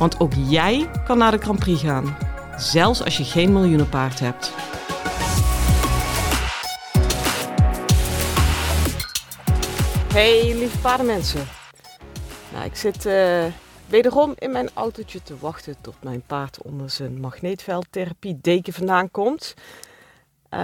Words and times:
Want 0.00 0.20
ook 0.20 0.32
jij 0.34 0.90
kan 1.04 1.18
naar 1.18 1.30
de 1.30 1.38
Grand 1.38 1.58
Prix 1.58 1.80
gaan, 1.80 2.16
zelfs 2.56 3.04
als 3.04 3.16
je 3.16 3.24
geen 3.24 3.52
miljoenenpaard 3.52 4.20
hebt. 4.20 4.52
Hey 10.12 10.54
lieve 10.58 10.78
paardenmensen. 10.78 11.46
Nou, 12.52 12.64
ik 12.64 12.76
zit 12.76 13.06
uh, 13.06 13.44
wederom 13.86 14.34
in 14.38 14.52
mijn 14.52 14.70
autootje 14.74 15.22
te 15.22 15.38
wachten 15.38 15.76
tot 15.80 15.94
mijn 16.02 16.22
paard 16.26 16.62
onder 16.62 16.90
zijn 16.90 17.20
magneetveldtherapie 17.20 18.38
deken 18.40 18.72
vandaan 18.72 19.10
komt. 19.10 19.54
Uh, 20.50 20.60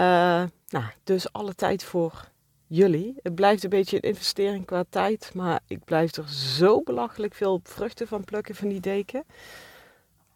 nou, 0.69 0.85
dus 1.05 1.33
alle 1.33 1.55
tijd 1.55 1.85
voor 1.85 2.25
jullie. 2.67 3.15
Het 3.23 3.35
blijft 3.35 3.65
een 3.65 3.71
beetje 3.71 3.97
een 3.97 4.11
investering 4.11 4.67
qua 4.67 4.85
tijd, 4.89 5.31
maar 5.35 5.61
ik 5.67 5.85
blijf 5.85 6.17
er 6.17 6.29
zo 6.29 6.83
belachelijk 6.83 7.35
veel 7.35 7.61
vruchten 7.63 8.09
van 8.09 8.25
plukken 8.25 8.55
van 8.55 8.69
die 8.69 8.81
deken. 8.81 9.25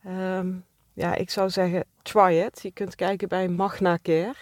Um, 0.06 0.64
ja, 0.92 1.14
ik 1.14 1.30
zou 1.30 1.50
zeggen, 1.50 1.84
try 2.02 2.42
it. 2.46 2.62
Je 2.62 2.70
kunt 2.70 2.94
kijken 2.94 3.28
bij 3.28 3.48
Magna 3.48 3.98
Care. 4.02 4.34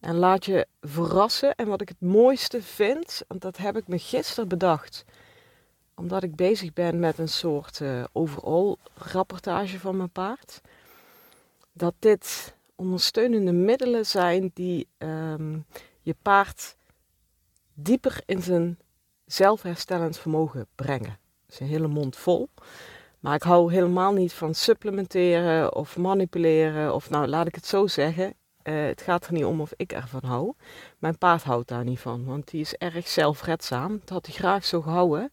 En 0.00 0.14
laat 0.14 0.44
je 0.44 0.66
verrassen. 0.80 1.54
En 1.54 1.68
wat 1.68 1.80
ik 1.80 1.88
het 1.88 2.00
mooiste 2.00 2.62
vind, 2.62 3.22
want 3.28 3.40
dat 3.40 3.56
heb 3.56 3.76
ik 3.76 3.88
me 3.88 3.98
gisteren 3.98 4.48
bedacht. 4.48 5.04
Omdat 5.94 6.22
ik 6.22 6.34
bezig 6.34 6.72
ben 6.72 6.98
met 6.98 7.18
een 7.18 7.28
soort 7.28 7.80
uh, 7.80 8.04
overall 8.12 8.76
rapportage 8.94 9.78
van 9.78 9.96
mijn 9.96 10.10
paard. 10.10 10.60
Dat 11.72 11.94
dit 11.98 12.54
ondersteunende 12.74 13.52
middelen 13.52 14.06
zijn 14.06 14.50
die 14.54 14.88
um, 14.98 15.64
je 16.02 16.14
paard 16.22 16.75
dieper 17.76 18.22
in 18.26 18.42
zijn 18.42 18.78
zelfherstellend 19.24 20.18
vermogen 20.18 20.66
brengen. 20.74 21.18
Een 21.58 21.66
hele 21.66 21.88
mond 21.88 22.16
vol. 22.16 22.48
Maar 23.20 23.34
ik 23.34 23.42
hou 23.42 23.72
helemaal 23.72 24.12
niet 24.12 24.32
van 24.32 24.54
supplementeren 24.54 25.74
of 25.74 25.96
manipuleren. 25.96 26.94
Of 26.94 27.10
nou, 27.10 27.26
laat 27.26 27.46
ik 27.46 27.54
het 27.54 27.66
zo 27.66 27.86
zeggen. 27.86 28.34
Uh, 28.62 28.84
het 28.84 29.02
gaat 29.02 29.26
er 29.26 29.32
niet 29.32 29.44
om 29.44 29.60
of 29.60 29.72
ik 29.76 29.92
ervan 29.92 30.24
hou. 30.24 30.52
Mijn 30.98 31.18
paard 31.18 31.42
houdt 31.42 31.68
daar 31.68 31.84
niet 31.84 32.00
van, 32.00 32.24
want 32.24 32.50
die 32.50 32.60
is 32.60 32.74
erg 32.74 33.08
zelfredzaam. 33.08 33.98
Dat 34.00 34.08
had 34.08 34.26
hij 34.26 34.34
graag 34.34 34.64
zo 34.64 34.80
gehouden. 34.80 35.32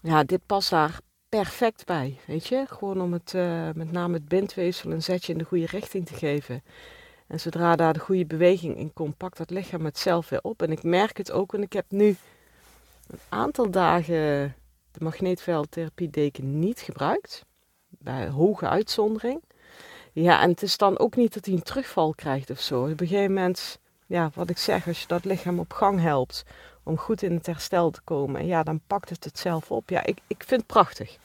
Ja, 0.00 0.24
dit 0.24 0.40
past 0.46 0.70
daar 0.70 0.98
perfect 1.28 1.86
bij, 1.86 2.18
weet 2.26 2.46
je. 2.46 2.64
Gewoon 2.68 3.00
om 3.00 3.12
het, 3.12 3.32
uh, 3.32 3.68
met 3.74 3.92
name 3.92 4.14
het 4.14 4.28
bindweefsel 4.28 4.90
een 4.90 5.02
zetje 5.02 5.32
in 5.32 5.38
de 5.38 5.44
goede 5.44 5.66
richting 5.66 6.06
te 6.06 6.14
geven. 6.14 6.62
En 7.32 7.40
zodra 7.40 7.76
daar 7.76 7.92
de 7.92 7.98
goede 7.98 8.26
beweging 8.26 8.76
in 8.76 8.92
komt, 8.92 9.16
pakt 9.16 9.36
dat 9.36 9.50
lichaam 9.50 9.84
het 9.84 9.98
zelf 9.98 10.28
weer 10.28 10.42
op. 10.42 10.62
En 10.62 10.72
ik 10.72 10.82
merk 10.82 11.16
het 11.16 11.30
ook, 11.30 11.54
en 11.54 11.62
ik 11.62 11.72
heb 11.72 11.84
nu 11.88 12.16
een 13.06 13.18
aantal 13.28 13.70
dagen 13.70 14.54
de 14.90 14.98
magneetveldtherapie 14.98 16.10
deken 16.10 16.58
niet 16.58 16.80
gebruikt. 16.80 17.44
Bij 17.88 18.28
hoge 18.28 18.68
uitzondering. 18.68 19.42
Ja, 20.12 20.40
en 20.42 20.50
het 20.50 20.62
is 20.62 20.76
dan 20.76 20.98
ook 20.98 21.16
niet 21.16 21.34
dat 21.34 21.44
hij 21.44 21.54
een 21.54 21.62
terugval 21.62 22.14
krijgt 22.14 22.50
of 22.50 22.60
zo. 22.60 22.82
Op 22.82 23.00
een 23.00 23.06
gegeven 23.06 23.32
moment, 23.32 23.78
ja, 24.06 24.30
wat 24.34 24.50
ik 24.50 24.58
zeg, 24.58 24.86
als 24.86 25.00
je 25.00 25.06
dat 25.06 25.24
lichaam 25.24 25.58
op 25.58 25.72
gang 25.72 26.00
helpt 26.00 26.44
om 26.82 26.98
goed 26.98 27.22
in 27.22 27.34
het 27.34 27.46
herstel 27.46 27.90
te 27.90 28.00
komen, 28.00 28.46
ja, 28.46 28.62
dan 28.62 28.80
pakt 28.86 29.08
het 29.08 29.24
het 29.24 29.38
zelf 29.38 29.70
op. 29.70 29.90
Ja, 29.90 30.04
ik, 30.04 30.18
ik 30.26 30.44
vind 30.46 30.60
het 30.60 30.66
prachtig. 30.66 31.16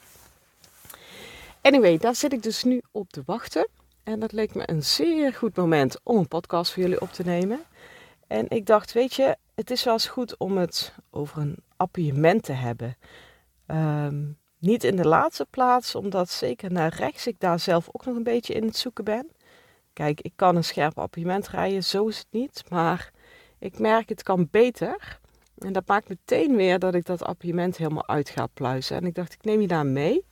Anyway, 1.62 1.98
daar 1.98 2.14
zit 2.14 2.32
ik 2.32 2.42
dus 2.42 2.64
nu 2.64 2.82
op 2.92 3.10
te 3.10 3.22
wachten. 3.26 3.68
En 4.08 4.20
dat 4.20 4.32
leek 4.32 4.54
me 4.54 4.70
een 4.70 4.82
zeer 4.82 5.34
goed 5.34 5.56
moment 5.56 6.00
om 6.02 6.16
een 6.16 6.28
podcast 6.28 6.72
voor 6.72 6.82
jullie 6.82 7.00
op 7.00 7.12
te 7.12 7.22
nemen. 7.22 7.60
En 8.26 8.46
ik 8.48 8.66
dacht, 8.66 8.92
weet 8.92 9.14
je, 9.14 9.36
het 9.54 9.70
is 9.70 9.84
wel 9.84 9.92
eens 9.92 10.06
goed 10.06 10.36
om 10.36 10.56
het 10.56 10.94
over 11.10 11.38
een 11.38 11.56
appiëment 11.76 12.42
te 12.42 12.52
hebben. 12.52 12.96
Um, 13.66 14.38
niet 14.58 14.84
in 14.84 14.96
de 14.96 15.08
laatste 15.08 15.46
plaats, 15.50 15.94
omdat 15.94 16.30
zeker 16.30 16.72
naar 16.72 16.94
rechts 16.94 17.26
ik 17.26 17.40
daar 17.40 17.60
zelf 17.60 17.88
ook 17.92 18.04
nog 18.04 18.16
een 18.16 18.22
beetje 18.22 18.54
in 18.54 18.64
het 18.64 18.76
zoeken 18.76 19.04
ben. 19.04 19.30
Kijk, 19.92 20.20
ik 20.20 20.32
kan 20.36 20.56
een 20.56 20.64
scherp 20.64 20.98
appiëment 20.98 21.48
rijden, 21.48 21.84
zo 21.84 22.06
is 22.06 22.18
het 22.18 22.28
niet. 22.30 22.64
Maar 22.68 23.10
ik 23.58 23.78
merk 23.78 24.08
het 24.08 24.22
kan 24.22 24.48
beter. 24.50 25.20
En 25.58 25.72
dat 25.72 25.86
maakt 25.86 26.08
meteen 26.08 26.56
weer 26.56 26.78
dat 26.78 26.94
ik 26.94 27.04
dat 27.04 27.24
appiëment 27.24 27.76
helemaal 27.76 28.08
uit 28.08 28.28
ga 28.28 28.46
pluizen. 28.46 28.96
En 28.96 29.06
ik 29.06 29.14
dacht, 29.14 29.32
ik 29.32 29.44
neem 29.44 29.60
je 29.60 29.66
daar 29.66 29.86
mee. 29.86 30.24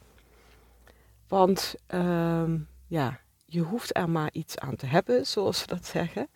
Want 1.28 1.74
uh, 1.94 2.50
ja, 2.86 3.20
je 3.56 3.62
hoeft 3.62 3.96
er 3.96 4.10
maar 4.10 4.30
iets 4.32 4.58
aan 4.58 4.76
te 4.76 4.86
hebben, 4.86 5.26
zoals 5.26 5.58
ze 5.58 5.66
dat 5.66 5.86
zeggen. 5.86 6.28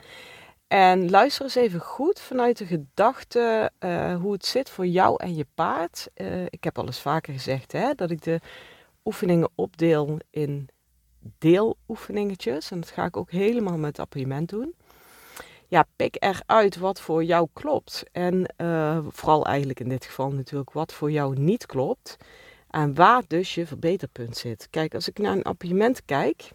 En 0.67 1.11
luister 1.11 1.45
eens 1.45 1.55
even 1.55 1.81
goed 1.81 2.21
vanuit 2.21 2.59
de 2.59 2.67
gedachte 2.67 3.71
uh, 3.81 4.17
hoe 4.17 4.33
het 4.33 4.47
zit 4.47 4.71
voor 4.71 4.87
jou 4.87 5.15
en 5.17 5.35
je 5.35 5.47
paard. 5.55 6.09
Uh, 6.15 6.45
ik 6.45 6.65
heb 6.65 6.79
al 6.79 6.87
eens 6.87 7.01
vaker 7.01 7.33
gezegd 7.33 7.73
hè, 7.73 7.95
dat 7.95 8.11
ik 8.11 8.23
de 8.23 8.41
oefeningen 9.05 9.51
opdeel 9.55 10.19
in 10.31 10.69
deeloefeningetjes. 11.39 12.71
En 12.71 12.81
dat 12.81 12.91
ga 12.91 13.05
ik 13.05 13.17
ook 13.17 13.31
helemaal 13.31 13.79
met 13.79 13.99
appartement 13.99 14.49
doen. 14.49 14.75
Ja, 15.69 15.87
pik 15.97 16.17
eruit 16.19 16.77
wat 16.77 17.01
voor 17.01 17.25
jou 17.25 17.49
klopt. 17.53 18.05
En 18.13 18.55
uh, 18.57 18.99
vooral 19.09 19.47
eigenlijk 19.47 19.81
in 19.81 19.89
dit 19.89 20.05
geval 20.05 20.31
natuurlijk 20.31 20.73
wat 20.73 20.93
voor 20.93 21.11
jou 21.11 21.39
niet 21.39 21.67
klopt. 21.67 22.17
En 22.71 22.95
waar 22.95 23.23
dus 23.27 23.55
je 23.55 23.67
verbeterpunt 23.67 24.37
zit. 24.37 24.69
Kijk, 24.71 24.95
als 24.95 25.09
ik 25.09 25.19
naar 25.19 25.37
een 25.37 25.43
appartement 25.43 26.05
kijk, 26.05 26.51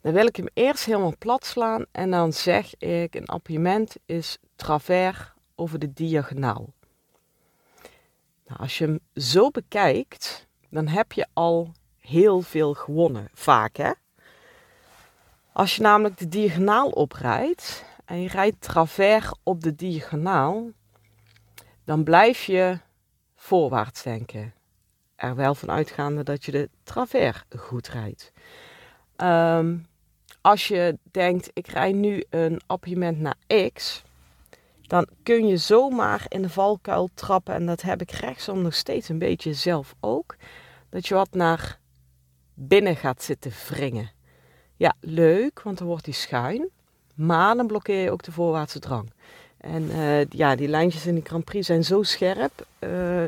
dan 0.00 0.12
wil 0.12 0.26
ik 0.26 0.36
hem 0.36 0.48
eerst 0.54 0.84
helemaal 0.84 1.14
plat 1.18 1.44
slaan 1.44 1.84
en 1.92 2.10
dan 2.10 2.32
zeg 2.32 2.76
ik 2.78 3.14
een 3.14 3.26
appiëment 3.26 3.96
is 4.06 4.38
travers 4.56 5.32
over 5.54 5.78
de 5.78 5.92
diagonaal. 5.92 6.72
Nou, 8.46 8.60
als 8.60 8.78
je 8.78 8.84
hem 8.84 9.00
zo 9.14 9.50
bekijkt, 9.50 10.46
dan 10.68 10.88
heb 10.88 11.12
je 11.12 11.26
al 11.32 11.72
heel 11.98 12.40
veel 12.40 12.74
gewonnen, 12.74 13.28
vaak 13.32 13.76
hè. 13.76 13.90
Als 15.52 15.76
je 15.76 15.82
namelijk 15.82 16.18
de 16.18 16.28
diagonaal 16.28 16.88
oprijdt 16.88 17.84
en 18.04 18.20
je 18.20 18.28
rijdt 18.28 18.60
travers 18.60 19.30
op 19.42 19.62
de 19.62 19.74
diagonaal, 19.74 20.70
dan 21.84 22.04
blijf 22.04 22.44
je 22.44 22.78
voorwaarts 23.36 24.02
denken. 24.02 24.54
Er 25.16 25.34
wel 25.34 25.54
van 25.54 25.70
uitgaande 25.70 26.22
dat 26.22 26.44
je 26.44 26.52
de 26.52 26.70
travers 26.82 27.44
goed 27.56 27.88
rijdt. 27.88 28.32
Um, 29.16 29.86
als 30.40 30.68
je 30.68 30.98
denkt, 31.10 31.50
ik 31.52 31.66
rij 31.66 31.92
nu 31.92 32.24
een 32.30 32.60
appartement 32.66 33.20
naar 33.20 33.36
X, 33.72 34.02
dan 34.86 35.06
kun 35.22 35.46
je 35.46 35.56
zomaar 35.56 36.24
in 36.28 36.42
de 36.42 36.50
valkuil 36.50 37.08
trappen. 37.14 37.54
En 37.54 37.66
dat 37.66 37.82
heb 37.82 38.00
ik 38.00 38.10
rechtsom 38.10 38.62
nog 38.62 38.74
steeds 38.74 39.08
een 39.08 39.18
beetje 39.18 39.54
zelf 39.54 39.94
ook. 40.00 40.36
Dat 40.88 41.06
je 41.06 41.14
wat 41.14 41.34
naar 41.34 41.78
binnen 42.54 42.96
gaat 42.96 43.22
zitten 43.22 43.52
wringen. 43.68 44.10
Ja, 44.76 44.94
leuk, 45.00 45.62
want 45.62 45.78
dan 45.78 45.86
wordt 45.86 46.04
die 46.04 46.14
schuin. 46.14 46.68
Maar 47.14 47.56
dan 47.56 47.66
blokkeer 47.66 48.02
je 48.02 48.10
ook 48.10 48.22
de 48.22 48.32
voorwaartse 48.32 48.78
drang. 48.78 49.12
En 49.56 49.82
uh, 49.82 50.24
ja, 50.24 50.56
die 50.56 50.68
lijntjes 50.68 51.06
in 51.06 51.14
de 51.14 51.20
Grand 51.24 51.44
Prix 51.44 51.66
zijn 51.66 51.84
zo 51.84 52.02
scherp. 52.02 52.66
Uh, 52.80 53.24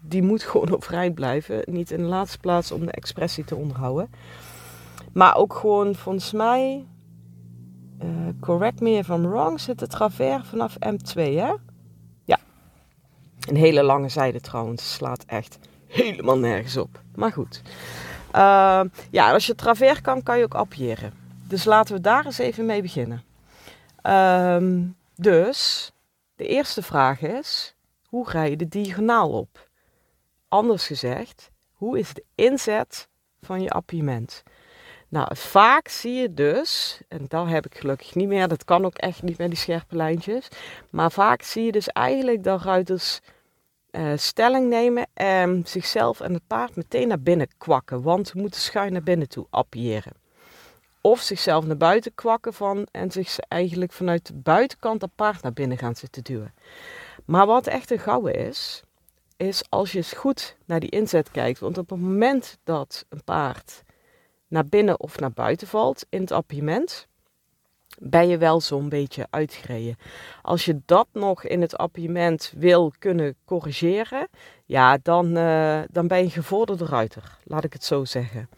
die 0.00 0.22
moet 0.22 0.42
gewoon 0.42 0.74
overeind 0.74 1.14
blijven. 1.14 1.62
Niet 1.64 1.90
in 1.90 1.98
de 1.98 2.08
laatste 2.08 2.38
plaats 2.38 2.72
om 2.72 2.86
de 2.86 2.92
expressie 2.92 3.44
te 3.44 3.56
onderhouden. 3.56 4.10
Maar 5.16 5.36
ook 5.36 5.54
gewoon, 5.54 5.94
volgens 5.94 6.32
mij, 6.32 6.86
uh, 8.02 8.08
correct 8.40 8.80
me 8.80 8.90
if 8.90 9.08
I'm 9.08 9.28
wrong, 9.28 9.60
zit 9.60 9.78
de 9.78 9.86
travers 9.86 10.48
vanaf 10.48 10.76
M2, 10.86 11.14
hè? 11.14 11.54
Ja. 12.24 12.38
Een 13.40 13.56
hele 13.56 13.82
lange 13.82 14.08
zijde 14.08 14.40
trouwens, 14.40 14.94
slaat 14.94 15.24
echt 15.26 15.58
helemaal 15.86 16.38
nergens 16.38 16.76
op. 16.76 17.00
Maar 17.14 17.32
goed. 17.32 17.62
Uh, 18.34 18.80
ja, 19.10 19.32
als 19.32 19.46
je 19.46 19.54
travers 19.54 20.00
kan, 20.00 20.22
kan 20.22 20.38
je 20.38 20.44
ook 20.44 20.54
appiëren. 20.54 21.12
Dus 21.48 21.64
laten 21.64 21.94
we 21.94 22.00
daar 22.00 22.24
eens 22.24 22.38
even 22.38 22.66
mee 22.66 22.82
beginnen. 22.82 23.22
Uh, 24.02 24.82
dus, 25.14 25.92
de 26.34 26.46
eerste 26.46 26.82
vraag 26.82 27.20
is, 27.20 27.74
hoe 28.08 28.28
ga 28.28 28.42
je 28.42 28.56
de 28.56 28.68
diagonaal 28.68 29.30
op? 29.30 29.68
Anders 30.48 30.86
gezegd, 30.86 31.50
hoe 31.72 31.98
is 31.98 32.14
de 32.14 32.24
inzet 32.34 33.08
van 33.40 33.62
je 33.62 33.70
appiëment? 33.70 34.42
Nou, 35.16 35.28
vaak 35.36 35.88
zie 35.88 36.14
je 36.14 36.34
dus, 36.34 37.00
en 37.08 37.24
dat 37.28 37.48
heb 37.48 37.66
ik 37.66 37.78
gelukkig 37.78 38.14
niet 38.14 38.28
meer, 38.28 38.48
dat 38.48 38.64
kan 38.64 38.84
ook 38.84 38.96
echt 38.96 39.22
niet 39.22 39.38
met 39.38 39.48
die 39.48 39.58
scherpe 39.58 39.96
lijntjes. 39.96 40.48
Maar 40.90 41.12
vaak 41.12 41.42
zie 41.42 41.64
je 41.64 41.72
dus 41.72 41.88
eigenlijk 41.88 42.44
dat 42.44 42.62
ruiters 42.62 43.20
uh, 43.90 44.12
stelling 44.16 44.68
nemen 44.68 45.06
en 45.14 45.62
zichzelf 45.66 46.20
en 46.20 46.32
het 46.32 46.46
paard 46.46 46.76
meteen 46.76 47.08
naar 47.08 47.20
binnen 47.20 47.48
kwakken. 47.58 48.02
Want 48.02 48.32
we 48.32 48.40
moeten 48.40 48.60
schuin 48.60 48.92
naar 48.92 49.02
binnen 49.02 49.28
toe 49.28 49.46
appiëren. 49.50 50.12
Of 51.00 51.20
zichzelf 51.20 51.66
naar 51.66 51.76
buiten 51.76 52.14
kwakken 52.14 52.54
van, 52.54 52.86
en 52.90 53.10
zich 53.10 53.38
eigenlijk 53.38 53.92
vanuit 53.92 54.26
de 54.26 54.34
buitenkant 54.34 55.00
dat 55.00 55.10
paard 55.14 55.42
naar 55.42 55.52
binnen 55.52 55.78
gaan 55.78 55.96
zitten 55.96 56.24
duwen. 56.24 56.54
Maar 57.24 57.46
wat 57.46 57.66
echt 57.66 57.90
een 57.90 57.98
gouden 57.98 58.34
is, 58.34 58.82
is 59.36 59.64
als 59.68 59.92
je 59.92 59.98
eens 59.98 60.12
goed 60.12 60.56
naar 60.64 60.80
die 60.80 60.90
inzet 60.90 61.30
kijkt. 61.30 61.58
Want 61.58 61.78
op 61.78 61.90
het 61.90 62.00
moment 62.00 62.58
dat 62.64 63.04
een 63.08 63.24
paard 63.24 63.84
naar 64.48 64.66
binnen 64.66 65.00
of 65.00 65.20
naar 65.20 65.32
buiten 65.32 65.66
valt 65.66 66.06
in 66.08 66.20
het 66.20 66.30
appiëment, 66.30 67.06
ben 67.98 68.28
je 68.28 68.38
wel 68.38 68.60
zo'n 68.60 68.88
beetje 68.88 69.26
uitgereden. 69.30 69.96
Als 70.42 70.64
je 70.64 70.80
dat 70.86 71.06
nog 71.12 71.44
in 71.44 71.60
het 71.60 71.76
appiëment 71.76 72.52
wil 72.56 72.92
kunnen 72.98 73.36
corrigeren, 73.44 74.28
ja, 74.64 74.98
dan, 75.02 75.36
uh, 75.36 75.80
dan 75.90 76.08
ben 76.08 76.22
je 76.22 76.30
gevorderde 76.30 76.84
ruiter, 76.84 77.38
laat 77.44 77.64
ik 77.64 77.72
het 77.72 77.84
zo 77.84 78.04
zeggen. 78.04 78.48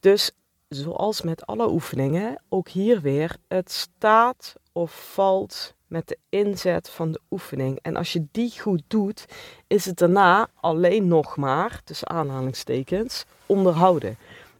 Dus 0.00 0.30
zoals 0.68 1.22
met 1.22 1.46
alle 1.46 1.70
oefeningen, 1.70 2.42
ook 2.48 2.68
hier 2.68 3.00
weer, 3.00 3.36
het 3.48 3.70
staat 3.70 4.54
of 4.72 5.12
valt 5.12 5.74
met 5.86 6.08
de 6.08 6.18
inzet 6.28 6.90
van 6.90 7.12
de 7.12 7.20
oefening. 7.30 7.78
En 7.82 7.96
als 7.96 8.12
je 8.12 8.26
die 8.30 8.60
goed 8.60 8.82
doet, 8.86 9.24
is 9.66 9.84
het 9.84 9.96
daarna 9.96 10.48
alleen 10.54 11.08
nog 11.08 11.36
maar, 11.36 11.80
tussen 11.84 12.08
aanhalingstekens, 12.08 13.24
onderhouden. 13.46 14.16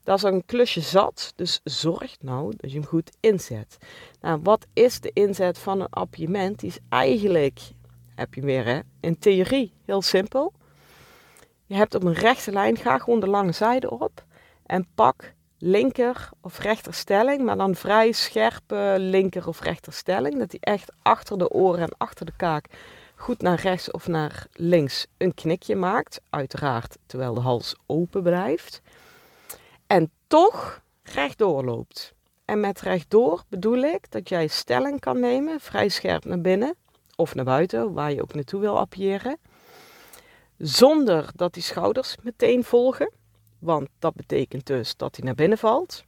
Dat 0.06 0.16
is 0.16 0.22
een 0.22 0.44
klusje 0.44 0.80
zat, 0.80 1.32
dus 1.36 1.60
zorg 1.64 2.16
nou 2.20 2.54
dat 2.56 2.70
je 2.70 2.78
hem 2.78 2.86
goed 2.86 3.16
inzet. 3.20 3.78
Nou, 4.20 4.40
wat 4.42 4.66
is 4.72 5.00
de 5.00 5.10
inzet 5.12 5.58
van 5.58 5.80
een 5.80 5.90
appiëment? 5.90 6.58
Die 6.58 6.68
is 6.68 6.78
eigenlijk, 6.88 7.60
heb 8.14 8.34
je 8.34 8.40
weer 8.40 8.64
hè, 8.64 8.80
in 9.00 9.18
theorie 9.18 9.72
heel 9.84 10.02
simpel. 10.02 10.52
Je 11.66 11.74
hebt 11.74 11.94
op 11.94 12.04
een 12.04 12.12
rechte 12.12 12.52
lijn, 12.52 12.76
ga 12.76 12.98
gewoon 12.98 13.20
de 13.20 13.26
lange 13.28 13.52
zijde 13.52 13.90
op 13.90 14.24
en 14.66 14.86
pak 14.94 15.32
linker 15.58 16.28
of 16.40 16.58
rechterstelling, 16.58 17.44
maar 17.44 17.56
dan 17.56 17.74
vrij 17.74 18.12
scherpe 18.12 18.94
linker 18.98 19.48
of 19.48 19.60
rechterstelling. 19.60 20.38
Dat 20.38 20.50
hij 20.50 20.60
echt 20.60 20.92
achter 21.02 21.38
de 21.38 21.50
oren 21.50 21.82
en 21.82 21.94
achter 21.98 22.26
de 22.26 22.36
kaak 22.36 22.66
goed 23.14 23.40
naar 23.40 23.60
rechts 23.60 23.90
of 23.90 24.06
naar 24.06 24.46
links 24.52 25.06
een 25.16 25.34
knikje 25.34 25.76
maakt. 25.76 26.20
Uiteraard 26.30 26.96
terwijl 27.06 27.34
de 27.34 27.40
hals 27.40 27.76
open 27.86 28.22
blijft. 28.22 28.82
En 29.86 30.10
toch 30.26 30.82
rechtdoor 31.02 31.64
loopt. 31.64 32.14
En 32.44 32.60
met 32.60 32.80
rechtdoor 32.80 33.42
bedoel 33.48 33.78
ik 33.78 34.10
dat 34.10 34.28
jij 34.28 34.46
stelling 34.46 35.00
kan 35.00 35.20
nemen, 35.20 35.60
vrij 35.60 35.88
scherp 35.88 36.24
naar 36.24 36.40
binnen 36.40 36.76
of 37.16 37.34
naar 37.34 37.44
buiten, 37.44 37.92
waar 37.92 38.12
je 38.12 38.22
ook 38.22 38.34
naartoe 38.34 38.60
wil 38.60 38.78
appiëren. 38.78 39.38
Zonder 40.58 41.30
dat 41.34 41.54
die 41.54 41.62
schouders 41.62 42.16
meteen 42.22 42.64
volgen. 42.64 43.12
Want 43.58 43.88
dat 43.98 44.14
betekent 44.14 44.66
dus 44.66 44.96
dat 44.96 45.16
hij 45.16 45.24
naar 45.24 45.34
binnen 45.34 45.58
valt. 45.58 46.04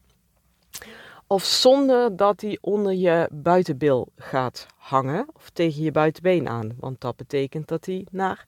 Of 1.26 1.44
zonder 1.44 2.16
dat 2.16 2.40
hij 2.40 2.58
onder 2.60 2.92
je 2.92 3.28
buitenbil 3.32 4.08
gaat 4.16 4.66
hangen 4.76 5.26
of 5.34 5.50
tegen 5.50 5.82
je 5.82 5.90
buitenbeen 5.90 6.48
aan. 6.48 6.72
Want 6.78 7.00
dat 7.00 7.16
betekent 7.16 7.68
dat 7.68 7.86
hij 7.86 8.06
naar 8.10 8.44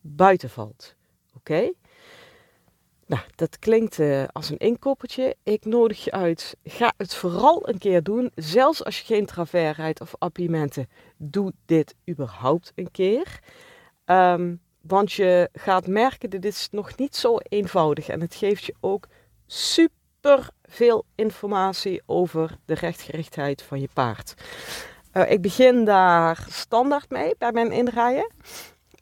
buiten 0.00 0.50
valt. 0.50 0.94
Oké? 1.36 1.72
Nou, 3.06 3.22
dat 3.34 3.58
klinkt 3.58 3.98
uh, 3.98 4.24
als 4.32 4.50
een 4.50 4.58
inkoppertje. 4.58 5.36
Ik 5.42 5.64
nodig 5.64 6.04
je 6.04 6.10
uit. 6.10 6.56
Ga 6.64 6.92
het 6.96 7.14
vooral 7.14 7.68
een 7.68 7.78
keer 7.78 8.02
doen. 8.02 8.30
Zelfs 8.34 8.84
als 8.84 8.98
je 8.98 9.04
geen 9.04 9.26
travers 9.26 9.76
rijdt 9.76 10.00
of 10.00 10.14
appiëmenten. 10.18 10.88
Doe 11.16 11.52
dit 11.66 11.94
überhaupt 12.08 12.72
een 12.74 12.90
keer. 12.90 13.40
Um, 14.06 14.60
want 14.80 15.12
je 15.12 15.48
gaat 15.52 15.86
merken, 15.86 16.30
dit 16.30 16.44
is 16.44 16.68
nog 16.70 16.96
niet 16.96 17.16
zo 17.16 17.36
eenvoudig. 17.38 18.08
En 18.08 18.20
het 18.20 18.34
geeft 18.34 18.64
je 18.64 18.74
ook 18.80 19.06
super 19.46 20.48
veel 20.62 21.04
informatie 21.14 22.02
over 22.06 22.56
de 22.64 22.74
rechtgerichtheid 22.74 23.62
van 23.62 23.80
je 23.80 23.88
paard. 23.92 24.34
Uh, 25.12 25.30
ik 25.30 25.42
begin 25.42 25.84
daar 25.84 26.46
standaard 26.50 27.10
mee 27.10 27.34
bij 27.38 27.52
mijn 27.52 27.72
inrijden. 27.72 28.30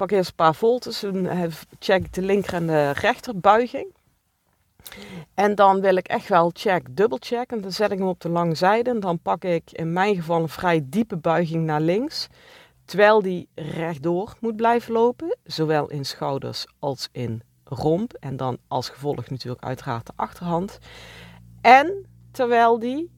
Pak 0.02 0.10
eerst 0.10 0.28
een 0.28 0.36
paar 0.36 0.54
voltes 0.54 1.02
en 1.02 1.26
eh, 1.26 1.52
check 1.78 2.12
de 2.12 2.22
linker 2.22 2.54
en 2.54 2.66
de 2.66 2.90
rechterbuiging. 2.90 3.94
En 5.34 5.54
dan 5.54 5.80
wil 5.80 5.96
ik 5.96 6.06
echt 6.06 6.28
wel 6.28 6.50
check, 6.52 6.96
dubbelcheck. 6.96 7.50
En 7.50 7.60
dan 7.60 7.72
zet 7.72 7.90
ik 7.90 7.98
hem 7.98 8.06
op 8.06 8.20
de 8.20 8.28
lange 8.28 8.54
zijde. 8.54 8.90
En 8.90 9.00
dan 9.00 9.18
pak 9.18 9.44
ik 9.44 9.72
in 9.72 9.92
mijn 9.92 10.14
geval 10.14 10.42
een 10.42 10.48
vrij 10.48 10.82
diepe 10.84 11.16
buiging 11.16 11.64
naar 11.64 11.80
links. 11.80 12.28
Terwijl 12.84 13.22
die 13.22 13.48
rechtdoor 13.54 14.34
moet 14.40 14.56
blijven 14.56 14.92
lopen, 14.92 15.36
zowel 15.44 15.90
in 15.90 16.04
schouders 16.04 16.66
als 16.78 17.08
in 17.12 17.42
romp. 17.64 18.12
En 18.12 18.36
dan 18.36 18.58
als 18.68 18.88
gevolg 18.88 19.28
natuurlijk 19.28 19.64
uiteraard 19.64 20.06
de 20.06 20.12
achterhand. 20.16 20.78
En 21.60 22.06
terwijl 22.30 22.78
die 22.78 23.10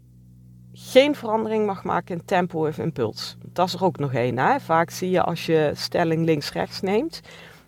geen 0.77 1.15
verandering 1.15 1.67
mag 1.67 1.85
maken 1.85 2.15
in 2.15 2.25
tempo 2.25 2.67
of 2.67 2.79
impuls. 2.79 3.37
Dat 3.53 3.67
is 3.67 3.75
er 3.75 3.85
ook 3.85 3.99
nog 3.99 4.13
één. 4.13 4.61
Vaak 4.61 4.91
zie 4.91 5.11
je 5.11 5.23
als 5.23 5.47
je 5.47 5.73
stelling 5.75 6.25
links-rechts 6.25 6.81
neemt, 6.81 7.21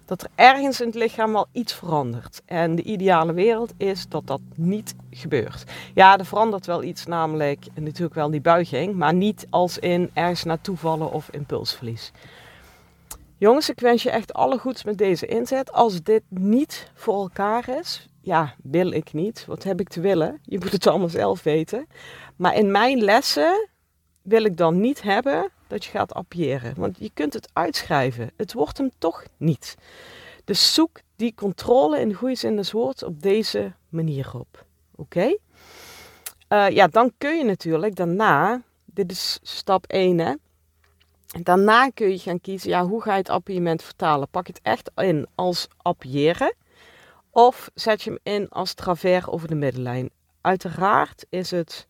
dat 0.04 0.22
er 0.22 0.28
ergens 0.34 0.80
in 0.80 0.86
het 0.86 0.94
lichaam 0.96 1.32
wel 1.32 1.46
iets 1.52 1.74
verandert. 1.74 2.42
En 2.44 2.74
de 2.74 2.82
ideale 2.82 3.32
wereld 3.32 3.72
is 3.76 4.08
dat 4.08 4.26
dat 4.26 4.40
niet 4.54 4.94
gebeurt. 5.10 5.64
Ja, 5.94 6.18
er 6.18 6.26
verandert 6.26 6.66
wel 6.66 6.82
iets, 6.82 7.06
namelijk 7.06 7.66
natuurlijk 7.74 8.14
wel 8.14 8.30
die 8.30 8.40
buiging, 8.40 8.94
maar 8.94 9.14
niet 9.14 9.46
als 9.50 9.78
in 9.78 10.10
ergens 10.12 10.44
naartoe 10.44 10.76
vallen 10.76 11.12
of 11.12 11.28
impulsverlies. 11.30 12.12
Jongens, 13.38 13.70
ik 13.70 13.80
wens 13.80 14.02
je 14.02 14.10
echt 14.10 14.32
alle 14.34 14.58
goeds 14.58 14.84
met 14.84 14.98
deze 14.98 15.26
inzet. 15.26 15.72
Als 15.72 16.02
dit 16.02 16.22
niet 16.28 16.90
voor 16.94 17.20
elkaar 17.20 17.68
is, 17.68 18.08
ja, 18.20 18.54
wil 18.62 18.90
ik 18.90 19.12
niet. 19.12 19.44
Wat 19.46 19.62
heb 19.62 19.80
ik 19.80 19.88
te 19.88 20.00
willen? 20.00 20.38
Je 20.42 20.58
moet 20.58 20.72
het 20.72 20.86
allemaal 20.86 21.08
zelf 21.08 21.42
weten. 21.42 21.86
Maar 22.36 22.54
in 22.54 22.70
mijn 22.70 22.98
lessen 22.98 23.68
wil 24.22 24.44
ik 24.44 24.56
dan 24.56 24.80
niet 24.80 25.02
hebben 25.02 25.50
dat 25.66 25.84
je 25.84 25.90
gaat 25.90 26.14
appiëren. 26.14 26.74
Want 26.76 26.96
je 26.98 27.10
kunt 27.14 27.32
het 27.32 27.48
uitschrijven. 27.52 28.30
Het 28.36 28.52
wordt 28.52 28.78
hem 28.78 28.90
toch 28.98 29.24
niet. 29.36 29.76
Dus 30.44 30.74
zoek 30.74 31.00
die 31.16 31.34
controle 31.34 32.00
in 32.00 32.08
de 32.08 32.14
goede 32.14 32.34
zin 32.34 32.56
des 32.56 32.72
woords 32.72 33.02
op 33.02 33.22
deze 33.22 33.72
manier 33.88 34.30
op. 34.34 34.64
Oké? 34.94 35.36
Eh, 36.48 36.68
ja, 36.68 36.86
dan 36.86 37.12
kun 37.18 37.38
je 37.38 37.44
natuurlijk 37.44 37.96
daarna, 37.96 38.62
dit 38.84 39.10
is 39.10 39.38
stap 39.42 39.84
1 39.86 40.18
hè. 40.18 40.34
Daarna 41.42 41.90
kun 41.90 42.10
je 42.10 42.18
gaan 42.18 42.40
kiezen, 42.40 42.70
ja, 42.70 42.86
hoe 42.86 43.02
ga 43.02 43.12
je 43.12 43.18
het 43.18 43.28
appiëment 43.28 43.82
vertalen? 43.82 44.28
Pak 44.28 44.46
je 44.46 44.52
het 44.52 44.62
echt 44.62 44.90
in 44.94 45.26
als 45.34 45.68
appiëren? 45.76 46.54
Of 47.30 47.70
zet 47.74 48.02
je 48.02 48.10
hem 48.10 48.34
in 48.34 48.48
als 48.48 48.74
travers 48.74 49.26
over 49.26 49.48
de 49.48 49.54
middenlijn? 49.54 50.10
Uiteraard 50.40 51.26
is 51.28 51.50
het 51.50 51.86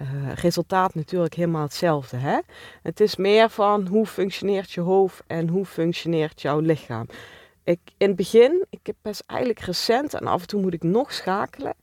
uh, 0.00 0.32
resultaat 0.32 0.94
natuurlijk 0.94 1.34
helemaal 1.34 1.62
hetzelfde. 1.62 2.16
Hè? 2.16 2.38
Het 2.82 3.00
is 3.00 3.16
meer 3.16 3.50
van 3.50 3.86
hoe 3.86 4.06
functioneert 4.06 4.70
je 4.70 4.80
hoofd 4.80 5.22
en 5.26 5.48
hoe 5.48 5.64
functioneert 5.64 6.42
jouw 6.42 6.58
lichaam. 6.58 7.06
Ik, 7.64 7.80
in 7.96 8.06
het 8.06 8.16
begin, 8.16 8.66
ik 8.70 8.80
heb 8.82 8.96
best 9.02 9.22
eigenlijk 9.26 9.60
recent 9.60 10.14
en 10.14 10.26
af 10.26 10.40
en 10.40 10.46
toe 10.46 10.60
moet 10.60 10.74
ik 10.74 10.82
nog 10.82 11.12
schakelen. 11.12 11.74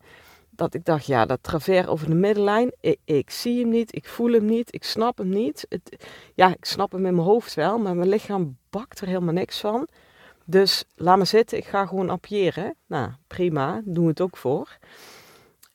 Dat 0.49 0.73
ik 0.73 0.85
dacht, 0.85 1.05
ja, 1.05 1.25
dat 1.25 1.43
travers 1.43 1.87
over 1.87 2.09
de 2.09 2.15
middenlijn, 2.15 2.71
ik, 2.79 2.99
ik 3.05 3.29
zie 3.29 3.59
hem 3.59 3.69
niet, 3.69 3.95
ik 3.95 4.07
voel 4.07 4.31
hem 4.31 4.45
niet, 4.45 4.73
ik 4.73 4.83
snap 4.83 5.17
hem 5.17 5.29
niet. 5.29 5.65
Het, 5.69 6.05
ja, 6.33 6.47
ik 6.47 6.65
snap 6.65 6.91
hem 6.91 7.05
in 7.05 7.15
mijn 7.15 7.27
hoofd 7.27 7.53
wel, 7.53 7.77
maar 7.77 7.95
mijn 7.95 8.09
lichaam 8.09 8.57
bakt 8.69 8.99
er 8.99 9.07
helemaal 9.07 9.33
niks 9.33 9.59
van. 9.59 9.87
Dus 10.45 10.83
laat 10.95 11.17
me 11.17 11.25
zitten, 11.25 11.57
ik 11.57 11.65
ga 11.65 11.85
gewoon 11.85 12.09
appiëren. 12.09 12.75
Nou, 12.85 13.11
prima, 13.27 13.81
doen 13.85 14.03
we 14.03 14.09
het 14.09 14.21
ook 14.21 14.37
voor. 14.37 14.77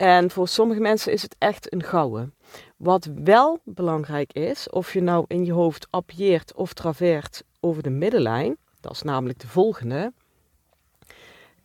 En 0.03 0.31
voor 0.31 0.49
sommige 0.49 0.81
mensen 0.81 1.13
is 1.13 1.23
het 1.23 1.37
echt 1.39 1.73
een 1.73 1.83
gouden. 1.83 2.35
Wat 2.77 3.09
wel 3.15 3.61
belangrijk 3.65 4.33
is, 4.33 4.71
of 4.71 4.93
je 4.93 5.01
nou 5.01 5.25
in 5.29 5.45
je 5.45 5.53
hoofd 5.53 5.87
appieert 5.91 6.55
of 6.55 6.73
traveert 6.73 7.43
over 7.61 7.83
de 7.83 7.91
middenlijn, 7.91 8.57
dat 8.81 8.93
is 8.93 9.03
namelijk 9.03 9.39
de 9.39 9.49
volgende, 9.49 10.13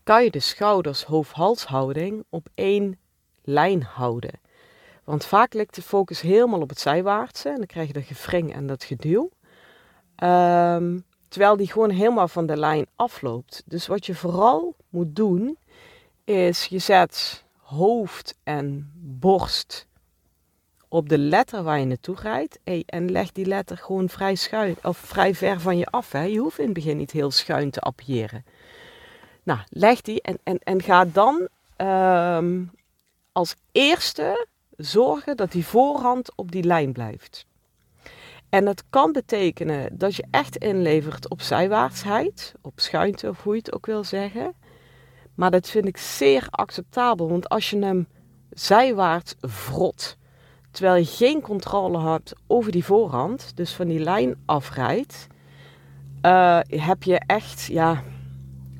kan 0.03 0.24
je 0.24 0.32
de 0.32 0.39
schouders 0.39 1.03
hoofd-halshouding 1.03 2.25
op 2.29 2.48
één 2.53 3.00
lijn 3.44 3.84
houden. 3.84 4.39
Want 5.03 5.25
vaak 5.25 5.53
ligt 5.53 5.75
de 5.75 5.82
focus 5.82 6.22
helemaal 6.22 6.62
op 6.62 6.70
het 6.70 6.79
zijwaartse 6.79 7.50
en 7.50 7.56
dan 7.56 7.65
krijg 7.65 7.88
je 7.88 7.94
dat 7.94 8.03
gefring 8.03 8.53
en 8.53 8.67
dat 8.67 8.84
geduw. 8.84 9.29
Um, 10.24 11.06
terwijl 11.27 11.58
die 11.58 11.72
gewoon 11.72 11.89
helemaal 11.89 12.27
van 12.27 12.46
de 12.46 12.58
lijn 12.58 12.86
afloopt. 12.96 13.63
Dus 13.65 13.88
wat 13.88 14.06
je 14.06 14.15
vooral 14.15 14.75
moet 14.89 15.15
doen, 15.15 15.58
is 16.24 16.65
je 16.65 16.79
zet 16.79 17.46
hoofd 17.68 18.38
en 18.44 18.92
borst 18.96 19.88
op 20.88 21.10
de 21.10 21.18
letter 21.18 21.64
waar 21.64 21.80
je 21.80 21.86
naartoe 21.86 22.16
rijdt. 22.22 22.60
en 22.86 23.12
leg 23.12 23.32
die 23.32 23.46
letter 23.46 23.78
gewoon 23.78 24.10
vrij 24.10 24.36
schuin 24.36 24.76
of 24.84 24.98
vrij 24.98 25.36
ver 25.36 25.60
van 25.60 25.78
je 25.78 25.86
af. 25.86 26.12
Hè. 26.12 26.22
Je 26.22 26.40
hoeft 26.40 26.58
in 26.58 26.66
het 26.66 26.74
begin 26.74 26.98
niet 26.98 27.12
heel 27.12 27.32
schuin 27.32 27.72
te 27.72 27.80
appiëren. 27.80 28.46
Nou, 29.44 29.60
leg 29.70 30.02
die 30.02 30.22
en, 30.22 30.38
en, 30.44 30.60
en 30.64 30.82
ga 30.82 31.06
dan 31.06 31.48
ehm, 31.76 32.64
als 33.32 33.56
eerste 33.72 34.48
zorgen 34.78 35.38
dat 35.38 35.52
die 35.52 35.66
voorhand 35.66 36.36
op 36.36 36.52
die 36.52 36.64
lijn 36.64 36.94
blijft. 36.94 37.46
En 38.50 38.66
het 38.66 38.84
kan 38.90 39.12
betekenen 39.12 39.98
dat 39.98 40.16
je 40.16 40.26
echt 40.32 40.58
inlevert 40.58 41.30
op 41.30 41.42
zijwaartsheid, 41.42 42.54
op 42.62 42.80
schuinte 42.80 43.30
of 43.30 43.44
hoe 43.44 43.54
je 43.54 43.60
het 43.60 43.74
ook 43.74 43.86
wil 43.86 44.04
zeggen. 44.04 44.54
Maar 45.38 45.51
dat 45.51 45.70
vind 45.70 45.88
ik 45.88 45.98
zeer 45.98 46.48
acceptabel, 46.50 47.29
want 47.29 47.50
als 47.50 47.70
je 47.70 47.79
hem 47.79 48.08
zijwaarts 48.50 49.36
vrot, 49.41 50.17
terwijl 50.72 50.96
je 50.96 51.06
geen 51.06 51.41
controle 51.41 52.00
hebt 52.00 52.34
over 52.48 52.72
die 52.72 52.86
voorhand, 52.86 53.51
dus 53.56 53.74
van 53.74 53.88
die 53.88 54.00
lijn 54.00 54.36
afrijdt, 54.46 55.27
uh, 56.22 56.60
heb 56.67 57.03
je 57.03 57.22
echt, 57.25 57.65
ja, 57.65 58.03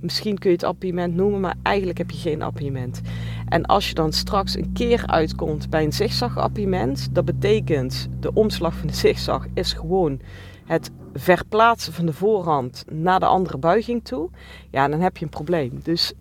misschien 0.02 0.38
kun 0.38 0.50
je 0.50 0.56
het 0.56 0.66
appiëment 0.66 1.16
noemen, 1.16 1.40
maar 1.40 1.56
eigenlijk 1.64 1.98
heb 1.98 2.12
je 2.12 2.18
geen 2.18 2.42
appiëment. 2.42 3.02
En 3.50 3.66
als 3.66 3.88
je 3.88 3.94
dan 3.94 4.14
straks 4.14 4.56
een 4.56 4.74
keer 4.74 5.08
uitkomt 5.08 5.70
bij 5.70 5.84
een 5.84 5.94
zigzag-appiëment, 5.94 7.16
dat 7.16 7.26
betekent 7.26 8.08
de 8.20 8.34
omslag 8.34 8.76
van 8.76 8.88
de 8.88 8.94
zigzag 8.94 9.46
is 9.54 9.74
gewoon 9.74 10.20
het 10.66 10.92
verplaatsen 11.14 11.94
van 11.94 12.06
de 12.06 12.14
voorhand 12.14 12.86
naar 12.92 13.20
de 13.20 13.26
andere 13.26 13.58
buiging 13.58 14.04
toe. 14.04 14.30
Ja, 14.72 14.88
dan 14.88 15.00
heb 15.00 15.18
je 15.18 15.26
een 15.26 15.32
probleem. 15.32 15.80
Dus 15.84 16.14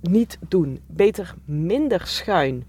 niet 0.00 0.38
doen. 0.48 0.80
Beter 0.86 1.34
minder 1.44 2.06
schuin 2.06 2.64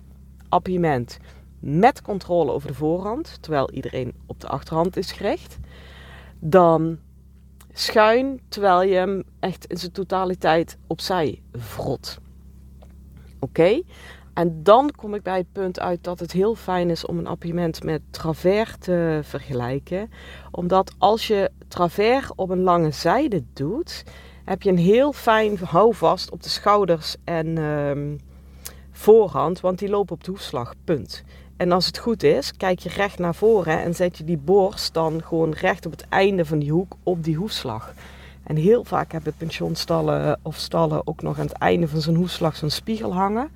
appiëment 0.49 1.17
met 1.59 2.01
controle 2.01 2.51
over 2.51 2.67
de 2.67 2.73
voorhand, 2.73 3.37
terwijl 3.41 3.71
iedereen 3.71 4.13
op 4.25 4.39
de 4.39 4.47
achterhand 4.47 4.97
is 4.97 5.11
gericht, 5.11 5.57
dan 6.39 6.97
schuin 7.73 8.39
terwijl 8.47 8.83
je 8.83 8.95
hem 8.95 9.23
echt 9.39 9.65
in 9.65 9.77
zijn 9.77 9.91
totaliteit 9.91 10.77
opzij 10.87 11.41
vrot. 11.53 12.17
Oké? 13.39 13.81
En 14.33 14.63
dan 14.63 14.91
kom 14.95 15.13
ik 15.13 15.23
bij 15.23 15.37
het 15.37 15.51
punt 15.51 15.79
uit 15.79 16.03
dat 16.03 16.19
het 16.19 16.31
heel 16.31 16.55
fijn 16.55 16.89
is 16.89 17.05
om 17.05 17.17
een 17.17 17.27
appiëment 17.27 17.83
met 17.83 18.01
travers 18.09 18.75
te 18.79 19.19
vergelijken. 19.23 20.11
Omdat 20.51 20.93
als 20.97 21.27
je 21.27 21.51
travers 21.67 22.31
op 22.35 22.49
een 22.49 22.61
lange 22.61 22.91
zijde 22.91 23.43
doet, 23.53 24.03
heb 24.45 24.61
je 24.61 24.69
een 24.69 24.77
heel 24.77 25.13
fijn 25.13 25.57
houvast 25.57 26.31
op 26.31 26.43
de 26.43 26.49
schouders 26.49 27.15
en 27.23 27.57
um, 27.57 28.19
voorhand, 28.91 29.59
want 29.59 29.79
die 29.79 29.89
lopen 29.89 30.15
op 30.15 30.23
de 30.23 30.31
hoefslag. 30.31 30.73
Punt. 30.83 31.23
En 31.57 31.71
als 31.71 31.85
het 31.85 31.97
goed 31.97 32.23
is, 32.23 32.57
kijk 32.57 32.79
je 32.79 32.89
recht 32.89 33.19
naar 33.19 33.35
voren 33.35 33.81
en 33.81 33.95
zet 33.95 34.17
je 34.17 34.23
die 34.23 34.37
borst 34.37 34.93
dan 34.93 35.23
gewoon 35.23 35.51
recht 35.51 35.85
op 35.85 35.91
het 35.91 36.05
einde 36.09 36.45
van 36.45 36.59
die 36.59 36.71
hoek 36.71 36.93
op 37.03 37.23
die 37.23 37.35
hoefslag. 37.35 37.93
En 38.43 38.55
heel 38.55 38.83
vaak 38.83 39.11
hebben 39.11 39.33
pensioenstallen 39.37 40.39
of 40.41 40.55
stallen 40.55 41.07
ook 41.07 41.21
nog 41.21 41.39
aan 41.39 41.45
het 41.45 41.57
einde 41.57 41.87
van 41.87 42.01
zijn 42.01 42.15
hoefslag 42.15 42.55
zo'n 42.55 42.69
spiegel 42.69 43.13
hangen. 43.13 43.49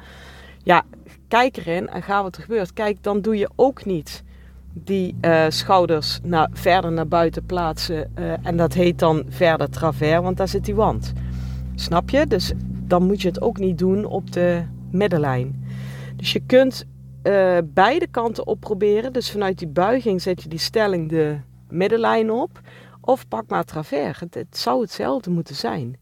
Ja, 0.63 0.83
kijk 1.27 1.57
erin 1.57 1.89
en 1.89 2.03
ga 2.03 2.23
wat 2.23 2.35
er 2.35 2.41
gebeurt. 2.41 2.73
Kijk, 2.73 3.03
dan 3.03 3.21
doe 3.21 3.37
je 3.37 3.49
ook 3.55 3.85
niet 3.85 4.23
die 4.83 5.15
uh, 5.21 5.45
schouders 5.49 6.19
naar, 6.23 6.49
verder 6.53 6.91
naar 6.91 7.07
buiten 7.07 7.45
plaatsen. 7.45 8.11
Uh, 8.19 8.33
en 8.41 8.57
dat 8.57 8.73
heet 8.73 8.99
dan 8.99 9.25
verder 9.29 9.69
travers, 9.69 10.21
want 10.21 10.37
daar 10.37 10.47
zit 10.47 10.65
die 10.65 10.75
wand. 10.75 11.13
Snap 11.75 12.09
je? 12.09 12.27
Dus 12.27 12.51
dan 12.65 13.05
moet 13.05 13.21
je 13.21 13.27
het 13.27 13.41
ook 13.41 13.57
niet 13.57 13.77
doen 13.77 14.05
op 14.05 14.31
de 14.31 14.63
middenlijn. 14.91 15.67
Dus 16.15 16.33
je 16.33 16.39
kunt 16.45 16.85
uh, 17.23 17.57
beide 17.63 18.07
kanten 18.07 18.47
opproberen. 18.47 19.13
Dus 19.13 19.31
vanuit 19.31 19.59
die 19.59 19.67
buiging 19.67 20.21
zet 20.21 20.43
je 20.43 20.49
die 20.49 20.59
stelling 20.59 21.09
de 21.09 21.39
middenlijn 21.69 22.31
op. 22.31 22.59
Of 23.01 23.27
pak 23.27 23.47
maar 23.47 23.63
travers. 23.63 24.19
Het, 24.19 24.33
het 24.33 24.57
zou 24.57 24.81
hetzelfde 24.81 25.29
moeten 25.29 25.55
zijn. 25.55 25.97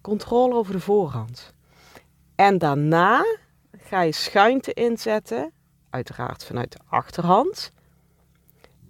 Controle 0.00 0.54
over 0.54 0.72
de 0.72 0.80
voorhand. 0.80 1.54
En 2.34 2.58
daarna 2.58 3.24
ga 3.78 4.00
je 4.02 4.12
schuinte 4.12 4.72
inzetten. 4.72 5.52
Uiteraard 5.90 6.44
vanuit 6.44 6.72
de 6.72 6.78
achterhand. 6.88 7.72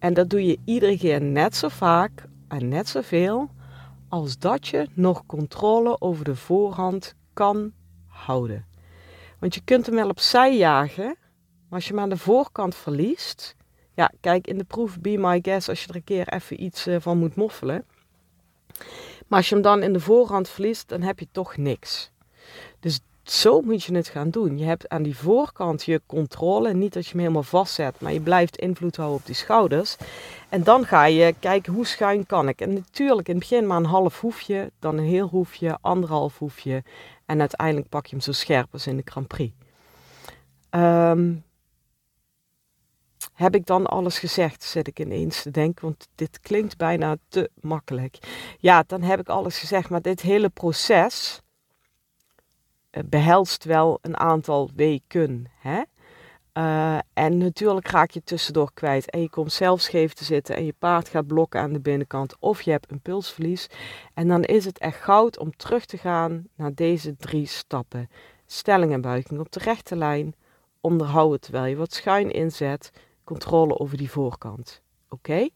En 0.01 0.15
dat 0.15 0.31
doe 0.31 0.47
je 0.47 0.59
iedere 0.65 0.99
keer 0.99 1.23
net 1.23 1.57
zo 1.57 1.69
vaak 1.69 2.25
en 2.49 2.69
net 2.69 2.89
zoveel 2.89 3.51
als 4.09 4.39
dat 4.39 4.69
je 4.69 4.89
nog 4.95 5.27
controle 5.27 6.01
over 6.01 6.25
de 6.25 6.37
voorhand 6.37 7.15
kan 7.33 7.73
houden. 8.07 8.67
Want 9.39 9.55
je 9.55 9.61
kunt 9.65 9.87
hem 9.87 9.95
wel 9.95 10.09
opzij 10.09 10.57
jagen, 10.57 11.05
maar 11.69 11.79
als 11.79 11.85
je 11.85 11.95
hem 11.95 12.03
aan 12.03 12.09
de 12.09 12.17
voorkant 12.17 12.75
verliest, 12.75 13.57
ja, 13.95 14.13
kijk 14.21 14.47
in 14.47 14.59
de 14.59 14.65
proef 14.65 15.01
Be 15.01 15.17
My 15.19 15.39
Guest 15.43 15.69
als 15.69 15.83
je 15.83 15.89
er 15.89 15.97
een 15.97 16.05
keer 16.05 16.29
even 16.29 16.63
iets 16.63 16.87
eh, 16.87 16.97
van 16.99 17.19
moet 17.19 17.35
moffelen. 17.35 17.85
Maar 19.29 19.39
als 19.39 19.49
je 19.49 19.55
hem 19.55 19.65
dan 19.65 19.83
in 19.83 19.93
de 19.93 20.01
voorhand 20.01 20.49
verliest, 20.49 20.89
dan 20.89 21.03
heb 21.03 21.19
je 21.19 21.29
toch 21.33 21.57
niks. 21.57 22.11
Dus 22.81 23.01
zo 23.31 23.61
moet 23.61 23.85
je 23.85 23.95
het 23.95 24.09
gaan 24.09 24.31
doen. 24.31 24.59
Je 24.59 24.65
hebt 24.65 24.89
aan 24.89 25.03
die 25.03 25.17
voorkant 25.17 25.85
je 25.85 26.01
controle. 26.07 26.75
Niet 26.75 26.93
dat 26.93 27.05
je 27.05 27.11
hem 27.11 27.21
helemaal 27.21 27.43
vastzet, 27.43 28.01
maar 28.01 28.13
je 28.13 28.21
blijft 28.21 28.57
invloed 28.57 28.97
houden 28.97 29.19
op 29.19 29.27
die 29.27 29.35
schouders. 29.35 29.97
En 30.49 30.63
dan 30.63 30.85
ga 30.85 31.05
je 31.05 31.35
kijken 31.39 31.73
hoe 31.73 31.87
schuin 31.87 32.27
kan 32.27 32.49
ik. 32.49 32.61
En 32.61 32.73
natuurlijk 32.73 33.29
in 33.29 33.35
het 33.35 33.49
begin 33.49 33.67
maar 33.67 33.77
een 33.77 33.85
half 33.85 34.21
hoefje, 34.21 34.71
dan 34.79 34.99
een 34.99 35.05
heel 35.05 35.29
hoefje, 35.29 35.79
anderhalf 35.81 36.39
hoefje. 36.39 36.83
En 37.27 37.41
uiteindelijk 37.41 37.89
pak 37.89 38.07
je 38.07 38.11
hem 38.11 38.25
zo 38.25 38.33
scherp 38.33 38.69
als 38.73 38.87
in 38.87 38.97
de 38.97 39.03
Grand 39.05 39.29
Prix. 39.29 39.55
Um, 40.71 41.45
heb 43.35 43.55
ik 43.55 43.67
dan 43.67 43.87
alles 43.87 44.19
gezegd? 44.19 44.63
Zit 44.63 44.87
ik 44.87 45.01
ineens 45.01 45.43
te 45.43 45.51
denken, 45.51 45.83
want 45.83 46.09
dit 46.15 46.41
klinkt 46.41 46.77
bijna 46.77 47.17
te 47.29 47.51
makkelijk. 47.61 48.19
Ja, 48.59 48.85
dan 48.87 49.03
heb 49.03 49.21
ik 49.21 49.29
alles 49.29 49.59
gezegd, 49.59 49.89
maar 49.89 50.03
dit 50.03 50.21
hele 50.21 50.49
proces 50.49 51.43
behelst 53.07 53.65
wel 53.65 53.99
een 54.03 54.17
aantal 54.17 54.71
weken. 54.75 55.47
Hè? 55.59 55.83
Uh, 56.55 56.99
en 57.13 57.39
natuurlijk 57.39 57.89
raak 57.89 58.11
je 58.11 58.23
tussendoor 58.23 58.71
kwijt. 58.75 59.11
En 59.11 59.21
je 59.21 59.31
komt 59.31 59.53
zelf 59.53 59.81
scheef 59.81 60.13
te 60.13 60.25
zitten 60.25 60.57
en 60.57 60.65
je 60.65 60.75
paard 60.79 61.09
gaat 61.09 61.27
blokken 61.27 61.61
aan 61.61 61.73
de 61.73 61.81
binnenkant. 61.81 62.37
Of 62.39 62.63
je 62.63 62.71
hebt 62.71 62.91
een 62.91 63.01
pulsverlies. 63.01 63.67
En 64.15 64.29
dan 64.29 64.43
is 64.43 64.65
het 64.65 64.79
echt 64.79 65.01
goud 65.01 65.39
om 65.39 65.57
terug 65.57 65.85
te 65.85 65.99
gaan 65.99 66.45
naar 66.55 66.75
deze 66.75 67.17
drie 67.17 67.47
stappen. 67.47 68.09
Stelling 68.47 68.93
en 68.93 69.01
buiging 69.01 69.41
op 69.41 69.53
de 69.53 69.61
rechte 69.61 69.97
lijn. 69.97 70.35
Onderhouden 70.81 71.41
terwijl 71.41 71.65
je 71.65 71.77
wat 71.77 71.93
schuin 71.93 72.31
inzet 72.31 72.93
controle 73.25 73.79
over 73.79 73.97
die 73.97 74.11
voorkant. 74.11 74.83
Oké? 75.09 75.49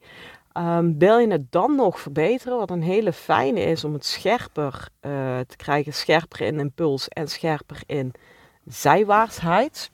Um, 0.58 0.98
wil 0.98 1.18
je 1.18 1.30
het 1.30 1.52
dan 1.52 1.76
nog 1.76 2.00
verbeteren, 2.00 2.58
wat 2.58 2.70
een 2.70 2.82
hele 2.82 3.12
fijne 3.12 3.60
is 3.60 3.84
om 3.84 3.92
het 3.92 4.06
scherper 4.06 4.88
uh, 5.00 5.10
te 5.46 5.56
krijgen, 5.56 5.92
scherper 5.92 6.40
in 6.40 6.58
impuls 6.58 7.08
en 7.08 7.28
scherper 7.28 7.82
in 7.86 8.12
zijwaartsheid. 8.64 9.90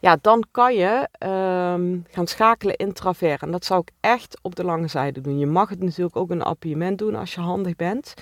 Ja, 0.00 0.18
dan 0.20 0.44
kan 0.50 0.74
je 0.74 1.08
um, 1.26 2.06
gaan 2.10 2.26
schakelen 2.26 2.76
in 2.76 2.92
travers. 2.92 3.40
En 3.40 3.50
dat 3.50 3.64
zou 3.64 3.80
ik 3.80 3.92
echt 4.00 4.38
op 4.42 4.54
de 4.54 4.64
lange 4.64 4.88
zijde 4.88 5.20
doen. 5.20 5.38
Je 5.38 5.46
mag 5.46 5.68
het 5.68 5.82
natuurlijk 5.82 6.16
ook 6.16 6.30
een 6.30 6.42
appiëment 6.42 6.98
doen 6.98 7.14
als 7.14 7.34
je 7.34 7.40
handig 7.40 7.76
bent. 7.76 8.14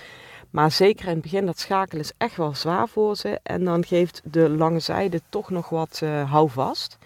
Maar 0.50 0.70
zeker 0.70 1.06
in 1.06 1.12
het 1.12 1.22
begin, 1.22 1.46
dat 1.46 1.58
schakelen 1.58 2.02
is 2.02 2.12
echt 2.16 2.36
wel 2.36 2.54
zwaar 2.54 2.88
voor 2.88 3.16
ze. 3.16 3.40
En 3.42 3.64
dan 3.64 3.84
geeft 3.84 4.20
de 4.24 4.48
lange 4.48 4.80
zijde 4.80 5.20
toch 5.28 5.50
nog 5.50 5.68
wat 5.68 6.00
uh, 6.04 6.30
houvast. 6.30 6.98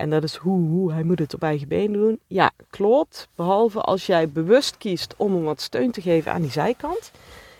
En 0.00 0.10
dat 0.10 0.22
is 0.22 0.36
hoe, 0.36 0.68
hoe, 0.68 0.92
hij 0.92 1.02
moet 1.02 1.18
het 1.18 1.34
op 1.34 1.42
eigen 1.42 1.68
been 1.68 1.92
doen. 1.92 2.20
Ja, 2.26 2.50
klopt. 2.70 3.28
Behalve 3.34 3.80
als 3.80 4.06
jij 4.06 4.28
bewust 4.28 4.78
kiest 4.78 5.14
om 5.16 5.34
hem 5.34 5.44
wat 5.44 5.60
steun 5.60 5.90
te 5.90 6.00
geven 6.00 6.32
aan 6.32 6.42
die 6.42 6.50
zijkant. 6.50 7.10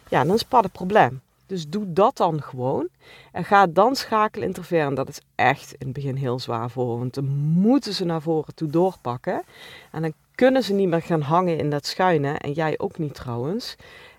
Ja, 0.08 0.24
dan 0.24 0.34
is 0.34 0.44
het 0.48 0.64
een 0.64 0.70
probleem. 0.70 1.20
Dus 1.46 1.68
doe 1.68 1.92
dat 1.92 2.16
dan 2.16 2.42
gewoon. 2.42 2.88
En 3.32 3.44
ga 3.44 3.66
dan 3.66 3.96
schakelen 3.96 4.46
interveren. 4.46 4.94
Dat 4.94 5.08
is 5.08 5.20
echt 5.34 5.72
in 5.72 5.86
het 5.86 5.92
begin 5.92 6.16
heel 6.16 6.38
zwaar 6.38 6.70
voor. 6.70 6.98
Want 6.98 7.14
dan 7.14 7.24
moeten 7.52 7.92
ze 7.92 8.04
naar 8.04 8.22
voren 8.22 8.54
toe 8.54 8.68
doorpakken. 8.68 9.42
En 9.90 10.02
dan 10.02 10.12
kunnen 10.34 10.62
ze 10.62 10.72
niet 10.72 10.88
meer 10.88 11.02
gaan 11.02 11.20
hangen 11.22 11.58
in 11.58 11.70
dat 11.70 11.86
schuine. 11.86 12.32
En 12.32 12.52
jij 12.52 12.78
ook 12.78 12.98
niet 12.98 13.14
trouwens. 13.14 13.76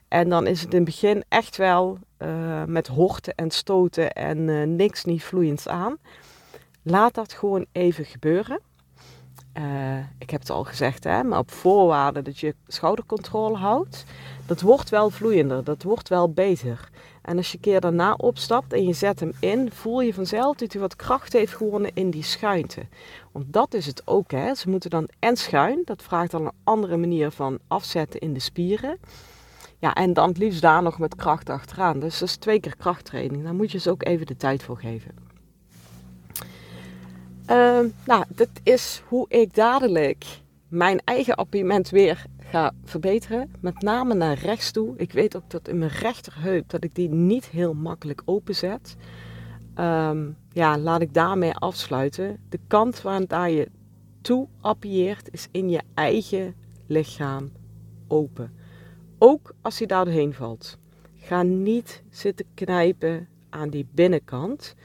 En 0.08 0.30
dan 0.30 0.48
is 0.48 0.62
het 0.62 0.70
in 0.72 0.76
het 0.76 0.86
begin 0.86 1.24
echt 1.28 1.58
wel 1.58 1.98
uh, 2.18 2.64
met 2.66 2.88
horten 2.88 3.36
en 3.36 3.52
stoten 3.52 4.12
en 4.12 4.38
uh, 4.38 4.68
niks 4.68 5.04
niet 5.04 5.24
vloeiends 5.24 5.68
aan. 5.68 5.98
Laat 6.84 7.14
dat 7.14 7.34
gewoon 7.34 7.66
even 7.72 8.06
gebeuren. 8.06 8.60
Uh, 9.58 9.98
ik 10.18 10.30
heb 10.30 10.40
het 10.40 10.50
al 10.50 10.64
gezegd, 10.64 11.04
hè, 11.04 11.24
maar 11.24 11.40
op 11.40 11.52
voorwaarde 11.52 12.22
dat 12.22 12.40
je 12.40 12.56
schoudercontrole 12.68 13.58
houdt. 13.58 14.04
Dat 14.46 14.62
wordt 14.62 14.90
wel 14.90 15.10
vloeiender, 15.10 15.64
dat 15.64 15.84
wordt 15.84 16.10
wel 16.10 16.32
beter. 16.34 16.90
En 17.22 17.38
als 17.38 17.52
je 17.52 17.58
keer 17.58 17.82
daarna 17.82 18.14
opstapt 18.14 18.74
en 18.74 18.84
je 18.84 18.94
zet 18.94 19.20
hem 19.20 19.32
in, 19.40 19.72
voel 19.72 20.02
je 20.02 20.14
vanzelf 20.14 20.56
dat 20.56 20.72
hij 20.72 20.82
wat 20.82 20.96
kracht 20.96 21.34
heeft 21.34 21.56
gewonnen 21.56 21.92
in 21.94 22.10
die 22.10 22.24
schuinte. 22.24 22.88
Want 23.32 23.54
dat 23.54 23.74
is 23.74 23.86
het 23.86 24.02
ook, 24.06 24.32
hè. 24.32 24.56
Ze 24.56 24.70
moeten 24.70 24.90
dan 24.90 25.10
en 25.20 25.38
schuin, 25.38 25.82
dat 25.86 26.02
vraagt 26.02 26.32
dan 26.32 26.46
een 26.46 26.52
andere 26.64 26.98
manier 26.98 27.32
van 27.32 27.60
afzetten 27.68 28.20
in 28.20 28.34
de 28.34 28.40
spieren. 28.40 28.98
Ja, 29.80 29.94
en 29.94 30.14
dan 30.14 30.28
het 30.28 30.38
liefst 30.38 30.62
daar 30.62 30.84
nog 30.84 31.00
met 31.00 31.16
kracht 31.16 31.50
achteraan. 31.50 32.00
Dus 32.00 32.20
dat 32.20 32.28
is 32.28 32.36
twee 32.36 32.60
keer 32.60 32.76
krachttraining. 32.76 33.44
Daar 33.44 33.56
moet 33.56 33.72
je 33.72 33.80
ze 33.80 33.90
ook 33.90 34.04
even 34.04 34.26
de 34.26 34.38
tijd 34.38 34.64
voor 34.64 34.78
geven. 34.78 35.31
Uh, 37.50 37.80
nou, 38.06 38.24
dat 38.28 38.50
is 38.64 39.04
hoe 39.08 39.26
ik 39.30 39.54
dadelijk 39.54 40.26
mijn 40.68 41.02
eigen 41.04 41.36
appiëment 41.36 41.90
weer 41.90 42.26
ga 42.40 42.74
verbeteren. 42.84 43.52
Met 43.60 43.82
name 43.82 44.14
naar 44.14 44.38
rechts 44.38 44.72
toe. 44.72 44.94
Ik 44.98 45.12
weet 45.12 45.36
ook 45.36 45.50
dat 45.50 45.68
in 45.68 45.78
mijn 45.78 45.92
rechterheup 45.92 46.70
dat 46.70 46.84
ik 46.84 46.96
die 46.96 47.10
niet 47.10 47.46
heel 47.46 47.74
makkelijk 47.74 48.22
openzet. 48.26 48.96
Um, 49.76 50.38
ja, 50.52 50.78
laat 50.78 51.02
ik 51.02 51.14
daarmee 51.14 51.54
afsluiten. 51.54 52.40
De 52.50 52.60
kant 52.68 53.02
waar 53.02 53.50
je 53.50 53.68
toe 54.22 54.48
appieert 54.62 55.30
is 55.32 55.48
in 55.52 55.70
je 55.70 55.82
eigen 55.94 56.56
lichaam 56.88 57.52
open. 58.08 58.54
Ook 59.18 59.54
als 59.62 59.78
hij 59.78 59.88
daar 59.88 60.06
doorheen 60.06 60.34
valt. 60.34 60.78
Ga 61.16 61.44
niet 61.44 62.04
zitten 62.10 62.46
knijpen 62.54 63.28
aan 63.50 63.70
die 63.70 63.88
binnenkant. 63.92 64.76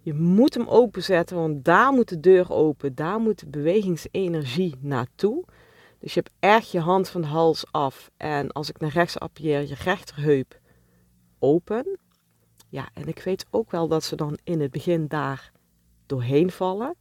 Je 0.00 0.14
moet 0.14 0.54
hem 0.54 0.68
openzetten, 0.68 1.36
want 1.36 1.64
daar 1.64 1.92
moet 1.92 2.08
de 2.08 2.20
deur 2.20 2.52
open. 2.52 2.94
Daar 2.94 3.20
moet 3.20 3.40
de 3.40 3.46
bewegingsenergie 3.46 4.74
naartoe. 4.80 5.44
Dus 5.98 6.14
je 6.14 6.20
hebt 6.20 6.34
echt 6.38 6.70
je 6.70 6.80
hand 6.80 7.08
van 7.08 7.20
de 7.20 7.26
hals 7.26 7.64
af. 7.70 8.10
En 8.16 8.52
als 8.52 8.68
ik 8.68 8.78
naar 8.78 8.92
rechts 8.92 9.18
appieer, 9.18 9.60
je 9.60 9.74
rechterheup 9.84 10.60
open. 11.38 11.98
Ja, 12.68 12.88
en 12.94 13.08
ik 13.08 13.22
weet 13.22 13.46
ook 13.50 13.70
wel 13.70 13.88
dat 13.88 14.04
ze 14.04 14.16
dan 14.16 14.38
in 14.44 14.60
het 14.60 14.70
begin 14.70 15.06
daar 15.08 15.52
doorheen 16.06 16.50
vallen. 16.50 16.94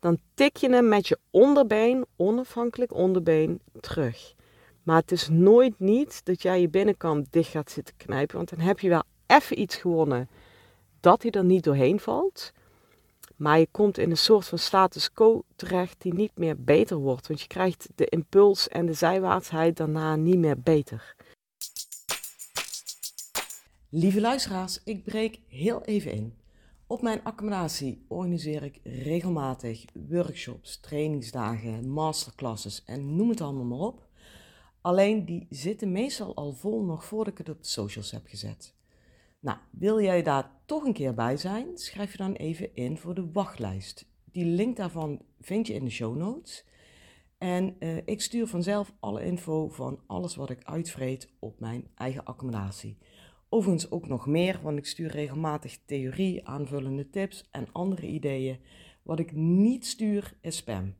Dan 0.00 0.18
tik 0.34 0.56
je 0.56 0.70
hem 0.70 0.88
met 0.88 1.08
je 1.08 1.18
onderbeen, 1.30 2.04
onafhankelijk 2.16 2.94
onderbeen, 2.94 3.60
terug. 3.80 4.34
Maar 4.82 5.00
het 5.00 5.12
is 5.12 5.28
nooit 5.28 5.78
niet 5.78 6.24
dat 6.24 6.42
jij 6.42 6.60
je 6.60 6.68
binnenkant 6.68 7.32
dicht 7.32 7.50
gaat 7.50 7.70
zitten 7.70 7.96
knijpen. 7.96 8.36
Want 8.36 8.50
dan 8.50 8.58
heb 8.58 8.80
je 8.80 8.88
wel 8.88 9.02
even 9.26 9.60
iets 9.60 9.76
gewonnen 9.76 10.28
dat 11.00 11.22
hij 11.22 11.30
er 11.30 11.44
niet 11.44 11.64
doorheen 11.64 12.00
valt. 12.00 12.52
Maar 13.36 13.58
je 13.58 13.68
komt 13.70 13.98
in 13.98 14.10
een 14.10 14.16
soort 14.16 14.46
van 14.46 14.58
status 14.58 15.12
quo 15.12 15.44
terecht 15.56 16.02
die 16.02 16.14
niet 16.14 16.32
meer 16.34 16.62
beter 16.62 16.96
wordt. 16.96 17.26
Want 17.26 17.40
je 17.40 17.46
krijgt 17.46 17.88
de 17.94 18.06
impuls 18.06 18.68
en 18.68 18.86
de 18.86 18.92
zijwaartsheid 18.92 19.76
daarna 19.76 20.16
niet 20.16 20.38
meer 20.38 20.60
beter. 20.60 21.14
Lieve 23.88 24.20
luisteraars, 24.20 24.80
ik 24.84 25.04
breek 25.04 25.40
heel 25.48 25.82
even 25.82 26.12
in. 26.12 26.34
Op 26.86 27.02
mijn 27.02 27.24
accommodatie 27.24 28.04
organiseer 28.08 28.62
ik 28.62 28.80
regelmatig 28.82 29.84
workshops, 30.08 30.80
trainingsdagen, 30.80 31.88
masterclasses 31.88 32.82
en 32.84 33.16
noem 33.16 33.28
het 33.28 33.40
allemaal 33.40 33.64
maar 33.64 33.86
op. 33.86 34.06
Alleen 34.80 35.24
die 35.24 35.46
zitten 35.50 35.92
meestal 35.92 36.34
al 36.34 36.52
vol 36.52 36.84
nog 36.84 37.04
voordat 37.04 37.32
ik 37.32 37.38
het 37.38 37.48
op 37.48 37.62
de 37.62 37.68
socials 37.68 38.10
heb 38.10 38.26
gezet. 38.26 38.74
Nou, 39.40 39.58
wil 39.70 40.00
jij 40.00 40.22
daar 40.22 40.50
toch 40.64 40.84
een 40.84 40.92
keer 40.92 41.14
bij 41.14 41.36
zijn? 41.36 41.78
Schrijf 41.78 42.12
je 42.12 42.18
dan 42.18 42.32
even 42.32 42.74
in 42.74 42.98
voor 42.98 43.14
de 43.14 43.30
wachtlijst. 43.32 44.10
Die 44.24 44.44
link 44.44 44.76
daarvan 44.76 45.22
vind 45.40 45.66
je 45.66 45.74
in 45.74 45.84
de 45.84 45.90
show 45.90 46.16
notes. 46.16 46.66
En 47.38 47.76
uh, 47.78 47.96
ik 48.04 48.20
stuur 48.20 48.46
vanzelf 48.46 48.92
alle 49.00 49.24
info 49.24 49.68
van 49.68 50.00
alles 50.06 50.36
wat 50.36 50.50
ik 50.50 50.64
uitvreet 50.64 51.32
op 51.38 51.60
mijn 51.60 51.88
eigen 51.94 52.24
accommodatie. 52.24 52.98
Overigens 53.48 53.90
ook 53.90 54.06
nog 54.06 54.26
meer, 54.26 54.60
want 54.62 54.78
ik 54.78 54.86
stuur 54.86 55.10
regelmatig 55.10 55.78
theorie, 55.84 56.48
aanvullende 56.48 57.10
tips 57.10 57.48
en 57.50 57.72
andere 57.72 58.06
ideeën. 58.06 58.60
Wat 59.02 59.18
ik 59.18 59.32
niet 59.32 59.86
stuur 59.86 60.34
is 60.40 60.56
spam. 60.56 60.94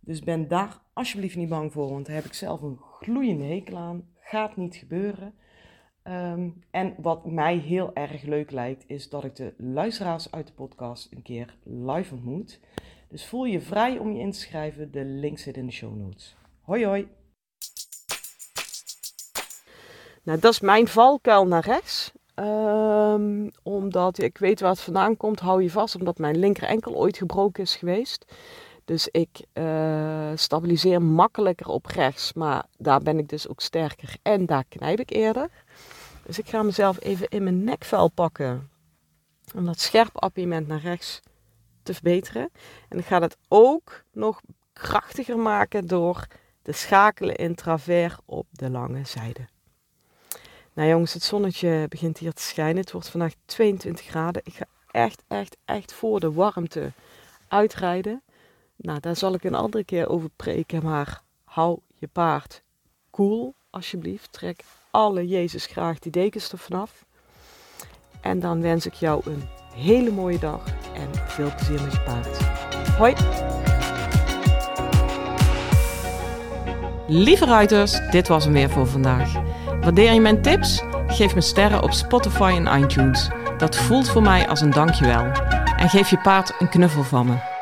Dus 0.00 0.20
ben 0.20 0.48
daar 0.48 0.82
alsjeblieft 0.92 1.36
niet 1.36 1.48
bang 1.48 1.72
voor, 1.72 1.90
want 1.90 2.06
daar 2.06 2.14
heb 2.14 2.24
ik 2.24 2.32
zelf 2.32 2.62
een 2.62 2.78
gloeiende 2.78 3.44
hekel 3.44 3.76
aan. 3.76 4.08
Gaat 4.16 4.56
niet 4.56 4.76
gebeuren. 4.76 5.34
Um, 6.10 6.62
en 6.70 6.94
wat 6.98 7.26
mij 7.26 7.56
heel 7.56 7.94
erg 7.94 8.22
leuk 8.22 8.50
lijkt, 8.50 8.84
is 8.86 9.08
dat 9.08 9.24
ik 9.24 9.36
de 9.36 9.54
luisteraars 9.56 10.30
uit 10.30 10.46
de 10.46 10.52
podcast 10.52 11.12
een 11.12 11.22
keer 11.22 11.54
live 11.62 12.14
ontmoet. 12.14 12.60
Dus 13.08 13.26
voel 13.26 13.44
je 13.44 13.60
vrij 13.60 13.98
om 13.98 14.12
je 14.12 14.20
in 14.20 14.30
te 14.30 14.38
schrijven. 14.38 14.90
De 14.90 15.04
link 15.04 15.38
zit 15.38 15.56
in 15.56 15.66
de 15.66 15.72
show 15.72 15.96
notes. 15.96 16.36
Hoi 16.60 16.86
hoi! 16.86 17.08
Nou, 20.22 20.38
dat 20.38 20.52
is 20.52 20.60
mijn 20.60 20.88
valkuil 20.88 21.46
naar 21.46 21.64
rechts. 21.64 22.12
Um, 22.34 23.50
omdat 23.62 24.22
ik 24.22 24.38
weet 24.38 24.60
waar 24.60 24.70
het 24.70 24.80
vandaan 24.80 25.16
komt, 25.16 25.40
hou 25.40 25.62
je 25.62 25.70
vast, 25.70 25.94
omdat 25.94 26.18
mijn 26.18 26.38
linker 26.38 26.68
enkel 26.68 26.94
ooit 26.94 27.16
gebroken 27.16 27.62
is 27.62 27.76
geweest. 27.76 28.24
Dus 28.84 29.08
ik 29.08 29.44
uh, 29.54 30.30
stabiliseer 30.34 31.02
makkelijker 31.02 31.66
op 31.66 31.86
rechts, 31.86 32.32
maar 32.32 32.64
daar 32.78 33.00
ben 33.00 33.18
ik 33.18 33.28
dus 33.28 33.48
ook 33.48 33.60
sterker 33.60 34.16
en 34.22 34.46
daar 34.46 34.64
knijp 34.68 35.00
ik 35.00 35.10
eerder. 35.10 35.50
Dus 36.28 36.38
ik 36.38 36.48
ga 36.48 36.62
mezelf 36.62 37.00
even 37.00 37.28
in 37.28 37.42
mijn 37.42 37.64
nekvel 37.64 38.08
pakken 38.08 38.70
om 39.54 39.64
dat 39.64 39.80
scherp 39.80 40.16
appiëment 40.16 40.66
naar 40.66 40.80
rechts 40.80 41.20
te 41.82 41.94
verbeteren. 41.94 42.50
En 42.88 42.98
ik 42.98 43.04
ga 43.04 43.18
dat 43.18 43.36
ook 43.48 44.02
nog 44.12 44.40
krachtiger 44.72 45.38
maken 45.38 45.86
door 45.86 46.26
te 46.62 46.72
schakelen 46.72 47.36
in 47.36 47.54
travers 47.54 48.16
op 48.24 48.46
de 48.50 48.70
lange 48.70 49.04
zijde. 49.04 49.48
Nou 50.72 50.88
jongens, 50.88 51.12
het 51.12 51.22
zonnetje 51.22 51.86
begint 51.88 52.18
hier 52.18 52.32
te 52.32 52.42
schijnen. 52.42 52.80
Het 52.80 52.92
wordt 52.92 53.08
vandaag 53.08 53.32
22 53.44 54.06
graden. 54.06 54.42
Ik 54.44 54.54
ga 54.54 54.64
echt, 54.90 55.22
echt, 55.28 55.56
echt 55.64 55.92
voor 55.92 56.20
de 56.20 56.32
warmte 56.32 56.92
uitrijden. 57.46 58.22
Nou, 58.76 59.00
daar 59.00 59.16
zal 59.16 59.34
ik 59.34 59.44
een 59.44 59.54
andere 59.54 59.84
keer 59.84 60.08
over 60.08 60.28
preken. 60.36 60.82
Maar 60.82 61.22
hou 61.44 61.78
je 61.94 62.06
paard 62.06 62.62
koel, 63.10 63.54
alsjeblieft. 63.70 64.32
Trek 64.32 64.64
alle 64.90 65.26
Jezus 65.26 65.66
graag 65.66 65.98
die 65.98 66.12
dekens 66.12 66.52
er 66.52 66.58
vanaf. 66.58 67.04
En 68.20 68.40
dan 68.40 68.60
wens 68.60 68.86
ik 68.86 68.94
jou 68.94 69.22
een 69.24 69.42
hele 69.74 70.10
mooie 70.10 70.38
dag 70.38 70.64
en 70.94 71.08
veel 71.26 71.54
plezier 71.56 71.82
met 71.82 71.92
je 71.92 72.00
paard. 72.00 72.38
Hoi! 72.96 73.14
Lieve 77.06 77.44
ruiters, 77.44 78.10
dit 78.10 78.28
was 78.28 78.44
hem 78.44 78.52
weer 78.52 78.70
voor 78.70 78.86
vandaag. 78.86 79.32
Waardeer 79.80 80.12
je 80.12 80.20
mijn 80.20 80.42
tips? 80.42 80.82
Geef 81.06 81.34
me 81.34 81.40
sterren 81.40 81.82
op 81.82 81.92
Spotify 81.92 82.60
en 82.64 82.82
iTunes. 82.82 83.28
Dat 83.58 83.76
voelt 83.76 84.08
voor 84.08 84.22
mij 84.22 84.48
als 84.48 84.60
een 84.60 84.70
dankjewel. 84.70 85.24
En 85.76 85.88
geef 85.88 86.10
je 86.10 86.18
paard 86.18 86.54
een 86.58 86.68
knuffel 86.68 87.02
van 87.02 87.26
me. 87.26 87.57